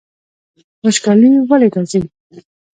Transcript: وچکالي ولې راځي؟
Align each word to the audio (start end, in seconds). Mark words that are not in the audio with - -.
وچکالي 0.83 1.29
ولې 1.49 1.67
راځي؟ 1.73 2.01